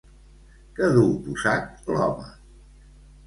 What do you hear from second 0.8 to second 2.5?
duu posat l'home?